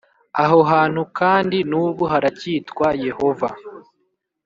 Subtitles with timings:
[0.43, 3.49] aho hantu kandi nubu haracyitwa Yehova